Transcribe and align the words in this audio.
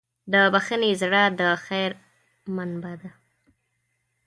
د 0.31 0.33
بښنې 0.53 0.91
زړه 1.01 1.23
د 1.39 1.41
خیر 1.65 1.91
منبع 2.55 2.95
ده. 3.01 3.11